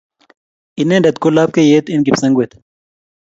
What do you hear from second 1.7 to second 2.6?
eng Kipsengwet